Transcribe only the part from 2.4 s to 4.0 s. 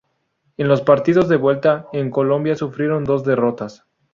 sufrieron dos derrotas.